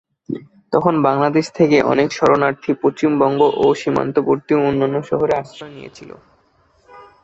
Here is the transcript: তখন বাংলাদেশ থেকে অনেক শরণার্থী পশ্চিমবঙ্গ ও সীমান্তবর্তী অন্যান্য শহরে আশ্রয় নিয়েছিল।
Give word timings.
তখন 0.73 0.93
বাংলাদেশ 1.07 1.45
থেকে 1.57 1.77
অনেক 1.91 2.09
শরণার্থী 2.13 2.71
পশ্চিমবঙ্গ 2.83 3.39
ও 3.57 3.65
সীমান্তবর্তী 3.81 4.53
অন্যান্য 4.61 4.97
শহরে 5.09 5.33
আশ্রয় 5.41 5.73
নিয়েছিল। 5.75 6.09